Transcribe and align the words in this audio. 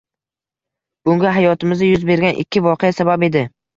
Bunga 1.09 1.33
hayotimda 1.37 1.89
yuz 1.91 2.07
bergan 2.11 2.43
ikki 2.45 2.65
voqea 2.69 2.95
sabab 3.03 3.27
edi 3.33 3.45